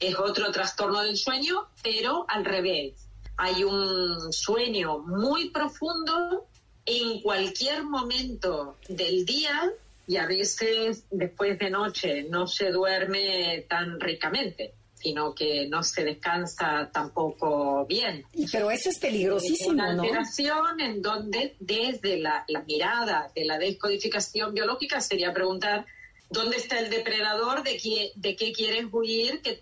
[0.00, 3.06] es otro trastorno del sueño, pero al revés.
[3.36, 6.46] Hay un sueño muy profundo
[6.86, 9.72] en cualquier momento del día
[10.06, 16.02] y a veces después de noche no se duerme tan ricamente sino que no se
[16.02, 18.24] descansa tampoco bien.
[18.50, 25.02] Pero eso es peligrosísimo, Una alteración en donde desde la, mirada de la descodificación biológica
[25.02, 25.84] sería preguntar
[26.30, 29.60] dónde está el depredador, de qué, de qué quieres huir, que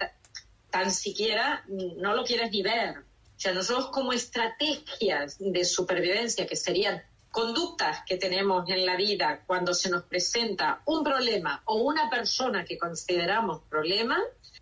[0.70, 2.98] tan siquiera no lo quieres ni ver.
[2.98, 9.42] O sea, nosotros como estrategias de supervivencia que serían conductas que tenemos en la vida
[9.46, 14.18] cuando se nos presenta un problema o una persona que consideramos problema,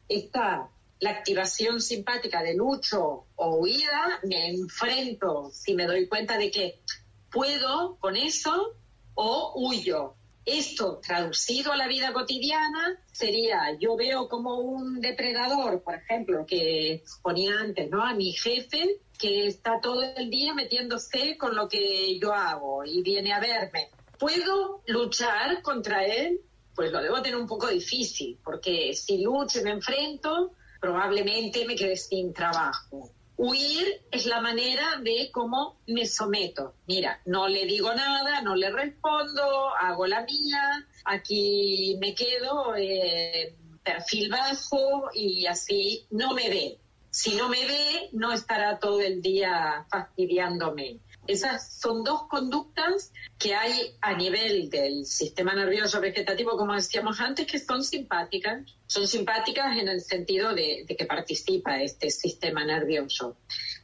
[0.08, 6.50] está la activación simpática de lucho o huida, me enfrento si me doy cuenta de
[6.50, 6.80] que
[7.30, 8.76] puedo con eso
[9.14, 10.14] o huyo.
[10.44, 17.02] Esto traducido a la vida cotidiana sería, yo veo como un depredador, por ejemplo, que
[17.20, 18.04] ponía antes, ¿no?
[18.04, 23.02] A mi jefe que está todo el día metiéndose con lo que yo hago y
[23.02, 23.90] viene a verme.
[24.18, 26.40] ¿Puedo luchar contra él?
[26.74, 31.76] Pues lo debo tener un poco difícil, porque si lucho y me enfrento, probablemente me
[31.76, 33.10] quede sin trabajo.
[33.36, 36.74] Huir es la manera de cómo me someto.
[36.86, 43.54] Mira, no le digo nada, no le respondo, hago la mía, aquí me quedo, eh,
[43.82, 46.78] perfil bajo y así no me ve
[47.10, 51.00] si no me ve, no estará todo el día fastidiándome.
[51.26, 57.46] Esas son dos conductas que hay a nivel del sistema nervioso vegetativo, como decíamos antes,
[57.46, 58.64] que son simpáticas.
[58.86, 63.36] Son simpáticas en el sentido de, de que participa este sistema nervioso.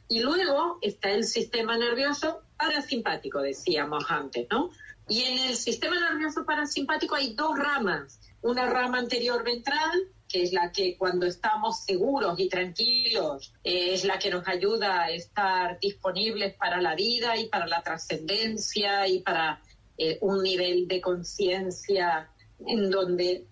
[0.07, 4.71] Y luego está el sistema nervioso parasimpático, decíamos antes, ¿no?
[5.09, 8.19] Y en el sistema nervioso parasimpático hay dos ramas.
[8.41, 14.03] Una rama anterior ventral, que es la que cuando estamos seguros y tranquilos eh, es
[14.03, 19.19] la que nos ayuda a estar disponibles para la vida y para la trascendencia y
[19.21, 19.61] para
[19.97, 22.29] eh, un nivel de conciencia
[22.65, 23.45] en donde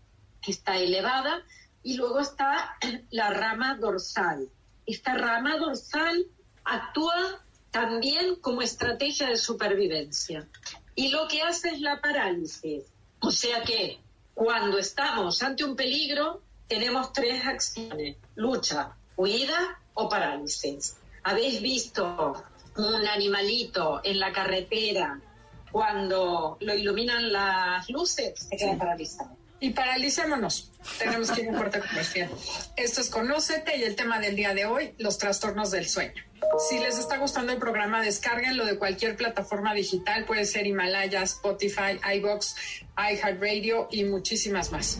[0.45, 1.43] está elevada.
[1.83, 2.77] Y luego está
[3.11, 4.49] la rama dorsal.
[4.85, 6.27] Esta rama dorsal
[6.63, 10.47] actúa también como estrategia de supervivencia.
[10.95, 12.83] Y lo que hace es la parálisis.
[13.19, 13.99] O sea que
[14.33, 20.95] cuando estamos ante un peligro, tenemos tres acciones, lucha, huida o parálisis.
[21.23, 22.43] ¿Habéis visto
[22.77, 25.19] un animalito en la carretera
[25.71, 28.47] cuando lo iluminan las luces?
[28.49, 29.35] Se queda paralizado.
[29.59, 30.71] Y paralicémonos.
[30.99, 32.29] Tenemos que ir a un corte comercial.
[32.75, 36.23] Esto es Conócete y el tema del día de hoy, los trastornos del sueño.
[36.69, 40.25] Si les está gustando el programa, descárguenlo de cualquier plataforma digital.
[40.25, 42.55] Puede ser Himalaya, Spotify, iBox,
[42.97, 44.99] iHeartRadio y muchísimas más.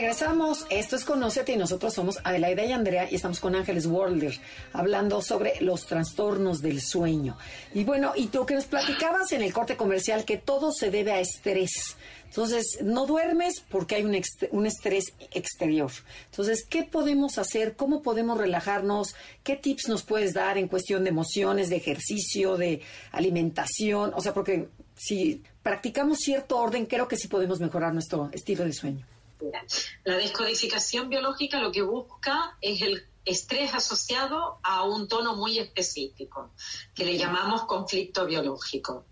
[0.00, 0.64] regresamos.
[0.70, 4.32] Esto es Conócete y nosotros somos Adelaida y Andrea y estamos con Ángeles Worlder
[4.72, 7.36] hablando sobre los trastornos del sueño.
[7.74, 11.10] Y bueno, y tú que nos platicabas en el corte comercial que todo se debe
[11.10, 11.96] a estrés.
[12.26, 15.90] Entonces, no duermes porque hay un, estrés exterior.
[16.30, 17.74] Entonces, ¿qué podemos hacer?
[17.74, 19.16] ¿Cómo podemos relajarnos?
[19.42, 24.12] ¿Qué tips nos puedes dar en cuestión de emociones, de ejercicio, de alimentación?
[24.14, 28.72] O sea, porque si practicamos cierto orden, creo que sí podemos mejorar nuestro estilo de
[28.72, 29.17] sueño.
[30.04, 36.50] La descodificación biológica lo que busca es el estrés asociado a un tono muy específico,
[36.94, 39.04] que le llamamos conflicto biológico.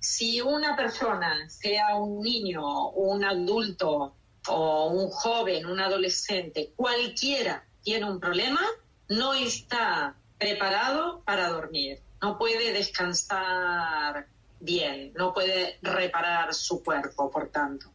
[0.00, 4.14] Si una persona, sea un niño, un adulto
[4.48, 8.60] o un joven, un adolescente, cualquiera tiene un problema,
[9.08, 14.26] no está preparado para dormir, no puede descansar
[14.60, 17.93] bien, no puede reparar su cuerpo, por tanto.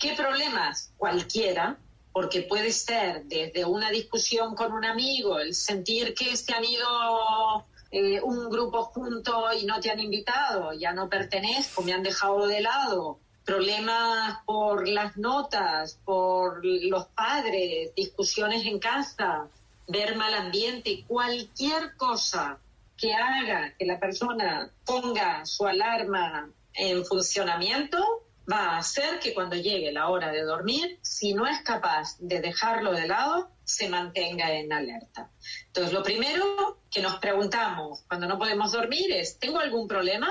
[0.00, 0.94] ¿Qué problemas?
[0.96, 1.76] Cualquiera,
[2.10, 7.66] porque puede ser desde una discusión con un amigo, el sentir que se han ido
[7.90, 12.46] eh, un grupo junto y no te han invitado, ya no pertenezco, me han dejado
[12.46, 19.48] de lado, problemas por las notas, por los padres, discusiones en casa,
[19.86, 22.58] ver mal ambiente, cualquier cosa
[22.96, 29.56] que haga que la persona ponga su alarma en funcionamiento va a hacer que cuando
[29.56, 34.52] llegue la hora de dormir, si no es capaz de dejarlo de lado, se mantenga
[34.52, 35.30] en alerta.
[35.66, 40.28] Entonces, lo primero que nos preguntamos cuando no podemos dormir es, ¿tengo algún problema?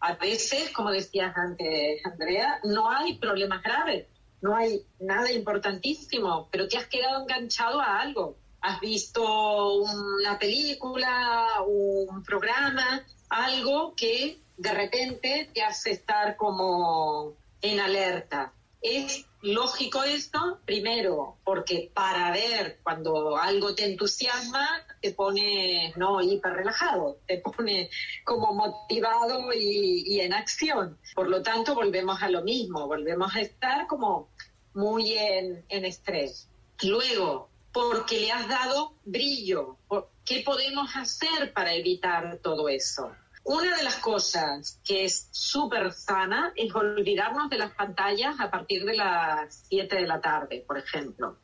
[0.00, 4.06] A veces, como decías antes, Andrea, no hay problemas graves,
[4.40, 8.36] no hay nada importantísimo, pero te has quedado enganchado a algo.
[8.62, 17.80] Has visto una película, un programa, algo que de repente te hace estar como en
[17.80, 18.52] alerta.
[18.82, 24.66] Es lógico esto, primero, porque para ver cuando algo te entusiasma,
[25.02, 27.90] te pone no hiper relajado, te pone
[28.24, 30.98] como motivado y, y en acción.
[31.14, 34.30] Por lo tanto, volvemos a lo mismo, volvemos a estar como
[34.72, 36.48] muy en, en estrés.
[36.82, 39.76] Luego, porque le has dado brillo.
[40.24, 43.10] ¿Qué podemos hacer para evitar todo eso?
[43.44, 48.84] Una de las cosas que es súper sana es olvidarnos de las pantallas a partir
[48.84, 51.38] de las 7 de la tarde, por ejemplo.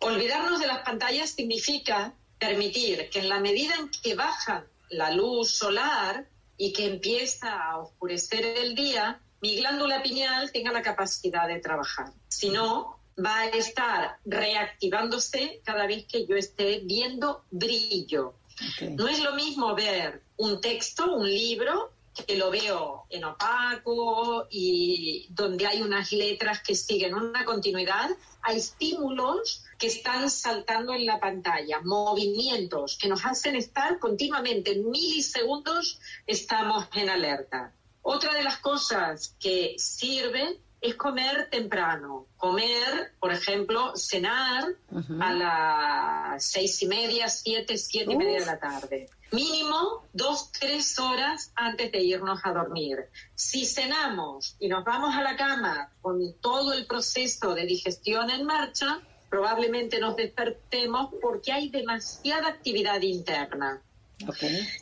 [0.00, 5.50] Olvidarnos de las pantallas significa permitir que en la medida en que baja la luz
[5.50, 6.26] solar
[6.56, 12.12] y que empieza a oscurecer el día, mi glándula pineal tenga la capacidad de trabajar.
[12.28, 18.34] Si no, va a estar reactivándose cada vez que yo esté viendo brillo.
[18.96, 21.92] No es lo mismo ver un texto, un libro,
[22.26, 28.10] que lo veo en opaco y donde hay unas letras que siguen una continuidad,
[28.42, 34.90] a estímulos que están saltando en la pantalla, movimientos que nos hacen estar continuamente en
[34.90, 37.72] milisegundos, estamos en alerta.
[38.02, 42.26] Otra de las cosas que sirve es comer temprano.
[42.36, 44.64] Comer, por ejemplo, cenar
[45.20, 49.08] a las seis y media, siete, siete y media de la tarde.
[49.32, 52.96] Mínimo dos, tres horas antes de irnos a dormir.
[53.34, 58.44] Si cenamos y nos vamos a la cama con todo el proceso de digestión en
[58.44, 63.80] marcha, probablemente nos despertemos porque hay demasiada actividad interna.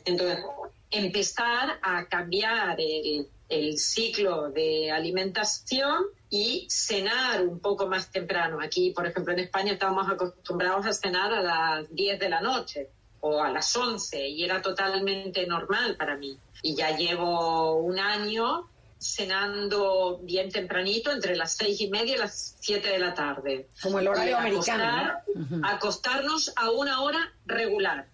[0.04, 0.44] Entonces,
[0.90, 8.58] empezar a cambiar el, el ciclo de alimentación y cenar un poco más temprano.
[8.60, 12.90] Aquí, por ejemplo, en España estábamos acostumbrados a cenar a las 10 de la noche
[13.20, 16.38] o a las 11 y era totalmente normal para mí.
[16.62, 18.68] Y ya llevo un año
[18.98, 23.68] cenando bien tempranito, entre las seis y media y las 7 de la tarde.
[23.80, 25.12] Como el horario americano.
[25.62, 28.08] Acostarnos a una hora regular.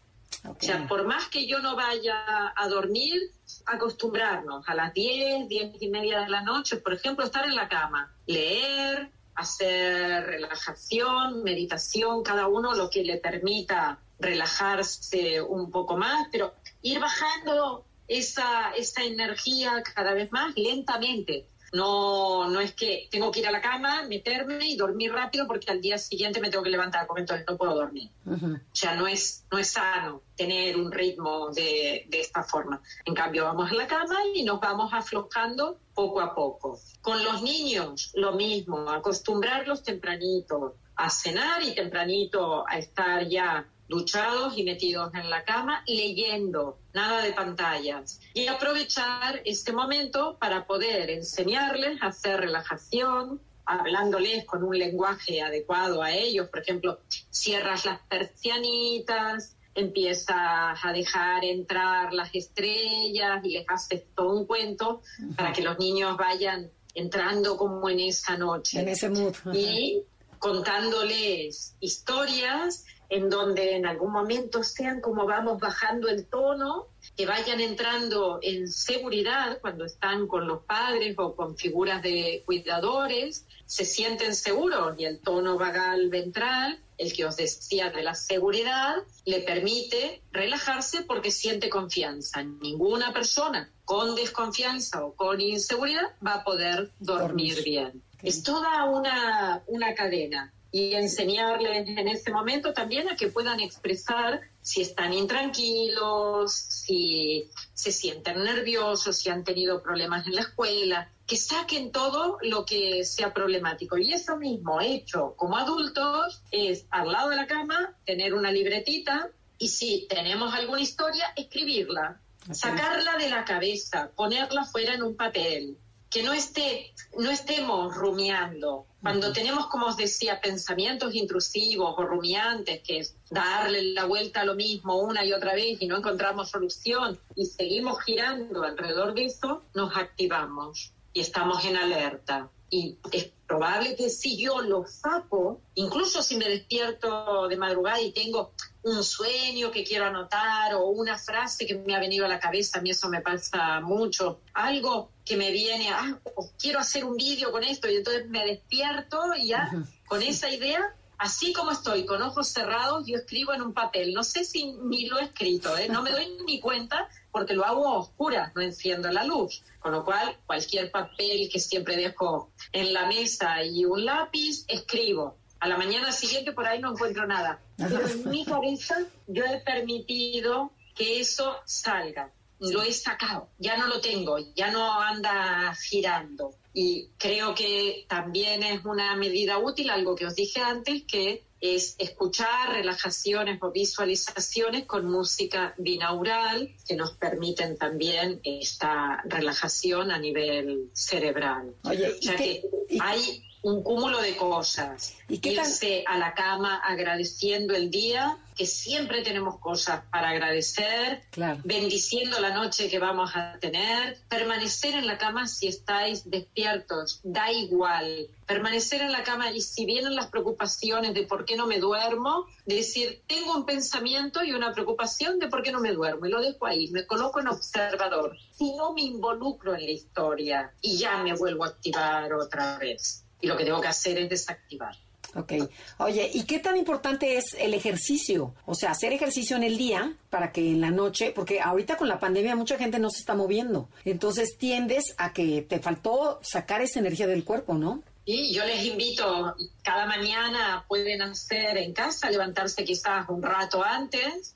[0.47, 3.31] O sea, por más que yo no vaya a dormir,
[3.67, 7.69] acostumbrarnos a las 10, 10 y media de la noche, por ejemplo, estar en la
[7.69, 16.29] cama, leer, hacer relajación, meditación, cada uno lo que le permita relajarse un poco más,
[16.31, 21.47] pero ir bajando esa, esa energía cada vez más lentamente.
[21.75, 25.73] No, no es que tengo que ir a la cama, meterme y dormir rápido porque
[25.73, 28.11] al día siguiente me tengo que levantar, porque entonces no puedo dormir.
[28.27, 32.81] O sea, no es, no es sano tener un ritmo de, de esta forma.
[33.05, 36.79] En cambio, vamos a la cama y nos vamos aflojando poco a poco.
[37.03, 44.57] Con los niños, lo mismo, acostumbrarlos tempranito a cenar y tempranito a estar ya duchados
[44.57, 48.21] y metidos en la cama, leyendo, nada de pantallas.
[48.33, 56.03] Y aprovechar este momento para poder enseñarles a hacer relajación, hablándoles con un lenguaje adecuado
[56.03, 56.49] a ellos.
[56.49, 64.33] Por ejemplo, cierras las persianitas, empiezas a dejar entrar las estrellas y les haces todo
[64.39, 65.03] un cuento
[65.37, 68.81] para que los niños vayan entrando como en esa noche.
[68.81, 69.35] En ese mood.
[69.53, 70.03] Y
[70.39, 77.61] contándoles historias en donde en algún momento sean como vamos bajando el tono, que vayan
[77.61, 84.35] entrando en seguridad cuando están con los padres o con figuras de cuidadores, se sienten
[84.35, 90.23] seguros y el tono vagal ventral, el que os decía de la seguridad, le permite
[90.33, 92.43] relajarse porque siente confianza.
[92.43, 98.03] Ninguna persona con desconfianza o con inseguridad va a poder dormir bien.
[98.23, 104.41] Es toda una, una cadena y enseñarles en ese momento también a que puedan expresar
[104.61, 111.37] si están intranquilos, si se sienten nerviosos, si han tenido problemas en la escuela, que
[111.37, 113.97] saquen todo lo que sea problemático.
[113.99, 119.31] Y eso mismo hecho como adultos es al lado de la cama tener una libretita
[119.59, 122.21] y si tenemos alguna historia, escribirla,
[122.51, 125.79] sacarla de la cabeza, ponerla fuera en un papel,
[126.15, 128.87] que no esté, no estemos rumiando.
[129.03, 134.45] Cuando tenemos, como os decía, pensamientos intrusivos o rumiantes, que es darle la vuelta a
[134.45, 139.25] lo mismo una y otra vez y no encontramos solución y seguimos girando alrededor de
[139.25, 142.49] eso, nos activamos y estamos en alerta.
[142.71, 148.13] Y es probable que si yo lo saco, incluso si me despierto de madrugada y
[148.13, 148.53] tengo
[148.85, 152.79] un sueño que quiero anotar o una frase que me ha venido a la cabeza,
[152.79, 156.19] a mí eso me pasa mucho, algo que me viene, ah,
[156.59, 159.71] quiero hacer un vídeo con esto y entonces me despierto y ya
[160.07, 164.23] con esa idea, así como estoy, con ojos cerrados, yo escribo en un papel, no
[164.23, 165.89] sé si ni lo he escrito, ¿eh?
[165.89, 169.93] no me doy ni cuenta porque lo hago a oscuras, no enciendo la luz, con
[169.93, 175.69] lo cual cualquier papel que siempre dejo en la mesa y un lápiz, escribo a
[175.69, 177.59] la mañana siguiente por ahí no encuentro nada.
[177.79, 182.31] Pero en mi cabeza yo he permitido que eso salga.
[182.73, 186.55] Lo he sacado, ya no lo tengo, ya no anda girando.
[186.73, 191.95] Y creo que también es una medida útil, algo que os dije antes, que es
[191.99, 200.91] escuchar relajaciones o visualizaciones con música binaural que nos permiten también esta relajación a nivel
[200.93, 201.75] cerebral.
[201.85, 205.17] Oye, o sea ¿y qué- que y- hay un cúmulo de cosas.
[205.27, 205.55] ¿Y qué?
[205.55, 211.61] Irse a la cama agradeciendo el día, que siempre tenemos cosas para agradecer, Claro.
[211.65, 217.51] bendiciendo la noche que vamos a tener, permanecer en la cama si estáis despiertos, da
[217.51, 221.79] igual, permanecer en la cama y si vienen las preocupaciones de por qué no me
[221.79, 226.31] duermo, decir, tengo un pensamiento y una preocupación de por qué no me duermo y
[226.31, 228.37] lo dejo ahí, me coloco en observador.
[228.53, 233.24] Si no me involucro en la historia y ya me vuelvo a activar otra vez.
[233.45, 234.97] Y lo que tengo que hacer es desactivar.
[235.35, 235.53] Ok.
[235.99, 238.55] Oye, ¿y qué tan importante es el ejercicio?
[238.65, 242.09] O sea, hacer ejercicio en el día para que en la noche, porque ahorita con
[242.09, 243.91] la pandemia mucha gente no se está moviendo.
[244.07, 248.03] Entonces tiendes a que te faltó sacar esa energía del cuerpo, ¿no?
[248.25, 254.55] Y yo les invito, cada mañana pueden hacer en casa, levantarse quizás un rato antes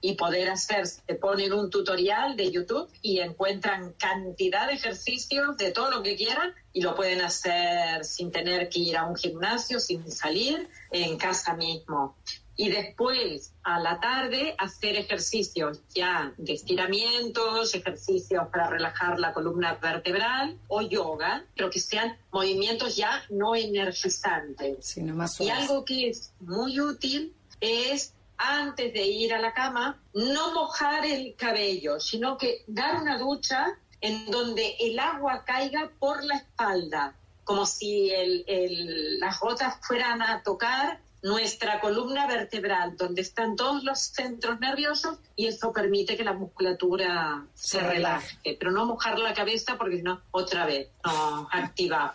[0.00, 5.72] y poder hacer, se ponen un tutorial de YouTube y encuentran cantidad de ejercicios de
[5.72, 9.78] todo lo que quieran y lo pueden hacer sin tener que ir a un gimnasio,
[9.78, 12.16] sin salir, en casa mismo.
[12.56, 19.74] Y después, a la tarde, hacer ejercicios ya de estiramientos, ejercicios para relajar la columna
[19.80, 24.84] vertebral o yoga, pero que sean movimientos ya no energizantes.
[24.84, 25.70] Sí, nomás Y suaves.
[25.70, 28.12] algo que es muy útil es
[28.42, 33.66] antes de ir a la cama, no mojar el cabello, sino que dar una ducha
[34.00, 37.14] en donde el agua caiga por la espalda,
[37.44, 43.84] como si el- el- las gotas fueran a tocar nuestra columna vertebral, donde están todos
[43.84, 48.28] los centros nerviosos, y eso permite que la musculatura se Se relaje.
[48.28, 48.56] relaje.
[48.58, 52.14] Pero no mojar la cabeza porque si no, otra vez nos activamos.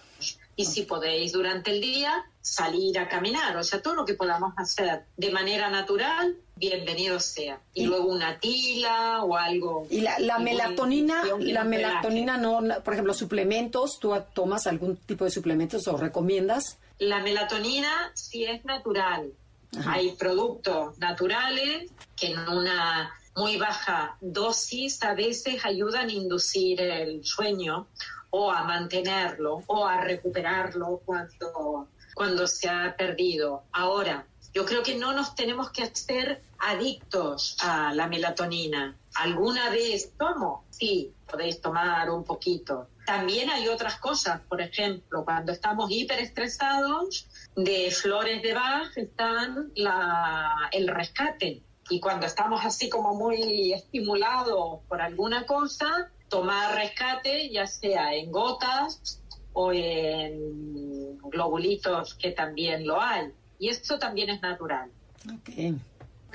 [0.55, 4.53] Y si podéis durante el día salir a caminar, o sea, todo lo que podamos
[4.57, 7.59] hacer de manera natural, bienvenido sea.
[7.73, 9.87] Y, Y- luego una tila o algo.
[9.89, 15.25] Y la, la melatonina, la melatonina no, no- por ejemplo, suplementos, ¿tú tomas algún tipo
[15.25, 16.77] de suplementos o recomiendas?
[16.99, 19.31] La melatonina sí es natural.
[19.79, 19.93] Ajá.
[19.93, 27.25] Hay productos naturales que en una muy baja dosis a veces ayudan a inducir el
[27.25, 27.87] sueño
[28.29, 33.65] o a mantenerlo o a recuperarlo cuando, cuando se ha perdido.
[33.71, 38.97] Ahora, yo creo que no nos tenemos que hacer adictos a la melatonina.
[39.15, 40.63] ¿Alguna vez tomo?
[40.69, 42.87] Sí, podéis tomar un poquito.
[43.05, 50.69] También hay otras cosas, por ejemplo, cuando estamos hiperestresados, de flores de Bach están la,
[50.71, 51.61] el rescate.
[51.89, 58.31] Y cuando estamos así como muy estimulados por alguna cosa, tomar rescate, ya sea en
[58.31, 59.21] gotas
[59.55, 63.31] o en globulitos, que también lo hay.
[63.57, 64.91] Y esto también es natural.
[65.25, 65.79] Ok.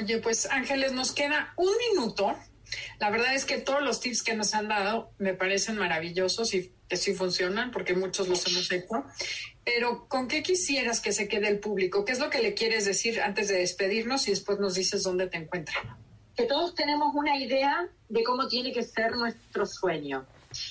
[0.00, 2.34] Oye, pues Ángeles, nos queda un minuto.
[2.98, 6.72] La verdad es que todos los tips que nos han dado me parecen maravillosos y
[6.88, 9.04] que sí funcionan porque muchos los hemos hecho.
[9.64, 12.04] Pero ¿con qué quisieras que se quede el público?
[12.04, 15.26] ¿Qué es lo que le quieres decir antes de despedirnos y después nos dices dónde
[15.26, 16.00] te encuentran?
[16.40, 20.24] que todos tenemos una idea de cómo tiene que ser nuestro sueño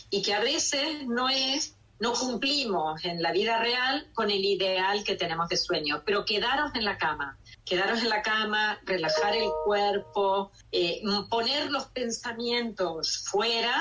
[0.10, 5.04] y que a veces no es no cumplimos en la vida real con el ideal
[5.04, 9.50] que tenemos de sueño, pero quedaros en la cama, quedaros en la cama, relajar el
[9.66, 13.76] cuerpo, eh, poner los pensamientos fuera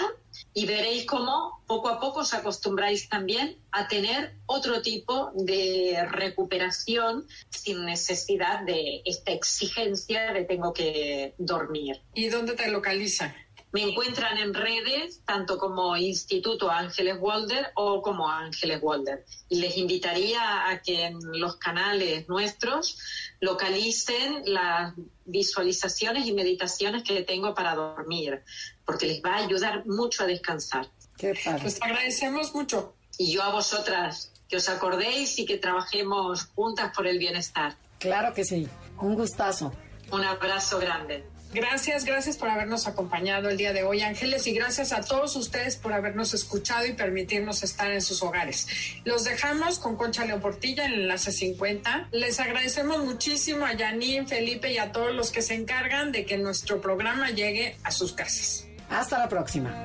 [0.52, 7.26] y veréis cómo poco a poco os acostumbráis también a tener otro tipo de recuperación
[7.50, 12.02] sin necesidad de esta exigencia de tengo que dormir.
[12.14, 13.34] ¿Y dónde te localizan?
[13.70, 19.26] Me encuentran en redes, tanto como Instituto Ángeles Walder o como Ángeles Walder.
[19.50, 22.98] Y les invitaría a que en los canales nuestros
[23.40, 24.94] localicen las
[25.26, 28.42] visualizaciones y meditaciones que tengo para dormir,
[28.86, 30.88] porque les va a ayudar mucho a descansar.
[31.18, 31.60] Qué padre.
[31.60, 32.94] Pues te agradecemos mucho.
[33.18, 37.76] Y yo a vosotras, que os acordéis y que trabajemos juntas por el bienestar.
[37.98, 38.66] Claro que sí.
[39.00, 39.72] Un gustazo.
[40.10, 41.24] Un abrazo grande.
[41.52, 45.76] Gracias, gracias por habernos acompañado el día de hoy, Ángeles, y gracias a todos ustedes
[45.76, 48.68] por habernos escuchado y permitirnos estar en sus hogares.
[49.04, 52.08] Los dejamos con Concha Leoportilla en el enlace 50.
[52.12, 56.36] Les agradecemos muchísimo a Janine, Felipe y a todos los que se encargan de que
[56.36, 58.66] nuestro programa llegue a sus casas.
[58.90, 59.84] Hasta la próxima.